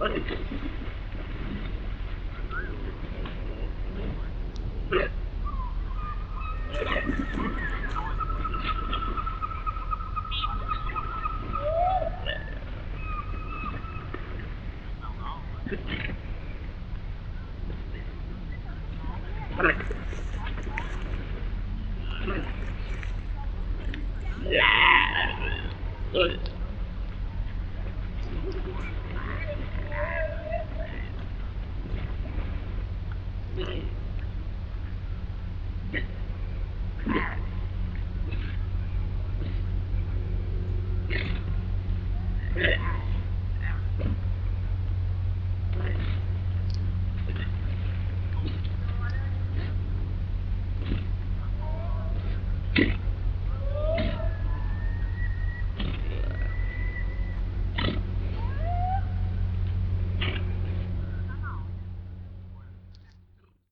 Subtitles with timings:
[0.00, 0.24] Good.
[33.60, 33.90] Okay.